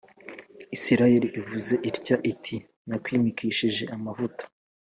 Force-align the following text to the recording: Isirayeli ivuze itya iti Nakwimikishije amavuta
Isirayeli 0.75 1.27
ivuze 1.39 1.73
itya 1.89 2.17
iti 2.31 2.55
Nakwimikishije 2.87 3.83
amavuta 3.95 4.43